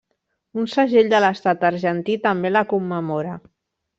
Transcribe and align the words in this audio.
Un 0.61 0.69
segell 0.75 1.11
de 1.11 1.19
l'estat 1.25 1.67
argentí 1.69 2.17
també 2.25 2.53
la 2.57 2.65
commemora. 2.75 3.39